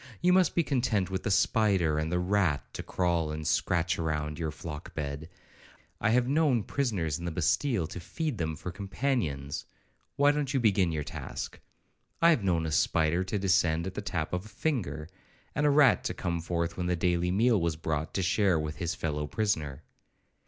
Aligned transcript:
You 0.19 0.33
must 0.33 0.55
be 0.55 0.63
content 0.63 1.11
with 1.11 1.21
the 1.21 1.29
spider 1.29 1.99
and 1.99 2.11
the 2.11 2.17
rat, 2.17 2.63
to 2.73 2.81
crawl 2.81 3.29
and 3.31 3.45
scratch 3.45 3.99
round 3.99 4.39
your 4.39 4.49
flock 4.49 4.95
bed! 4.95 5.29
I 5.99 6.09
have 6.09 6.27
known 6.27 6.63
prisoners 6.63 7.19
in 7.19 7.25
the 7.25 7.31
Bastile 7.31 7.85
to 7.85 7.99
feed 7.99 8.39
them 8.39 8.55
for 8.55 8.71
companions,—why 8.71 10.31
don't 10.31 10.55
you 10.55 10.59
begin 10.59 10.91
your 10.91 11.03
task? 11.03 11.59
I 12.19 12.31
have 12.31 12.43
known 12.43 12.65
a 12.65 12.71
spider 12.71 13.23
to 13.25 13.37
descend 13.37 13.85
at 13.85 13.93
the 13.93 14.01
tap 14.01 14.33
of 14.33 14.45
a 14.45 14.49
finger, 14.49 15.07
and 15.53 15.67
a 15.67 15.69
rat 15.69 16.03
to 16.05 16.15
come 16.15 16.41
forth 16.41 16.77
when 16.77 16.87
the 16.87 16.95
daily 16.95 17.29
meal 17.29 17.61
was 17.61 17.75
brought, 17.75 18.11
to 18.15 18.23
share 18.23 18.55
it 18.55 18.61
with 18.61 18.77
his 18.77 18.95
fellow 18.95 19.27
prisoner! 19.27 19.83